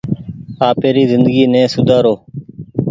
[0.69, 2.13] آپيري زندگي ني سوُدآرو۔